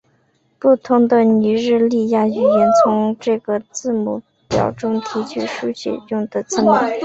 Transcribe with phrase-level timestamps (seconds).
[0.57, 6.71] 不同的尼日利亚语言从这个字母表中提取书写用的字母。